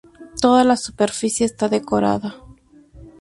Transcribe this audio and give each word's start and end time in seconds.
Toda 0.41 0.63
la 0.63 0.75
superficie 0.77 1.45
está 1.45 1.69
decorada. 1.69 2.33